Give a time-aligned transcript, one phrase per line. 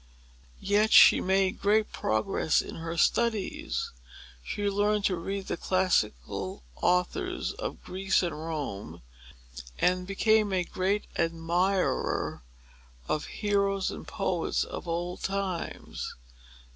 [0.61, 3.91] Yet she made great progress in her studies.
[4.43, 9.03] She learned to read the classical authors of Greece and Rome,
[9.77, 12.41] and became a great admirer
[13.07, 16.15] of the heroes and poets of old times.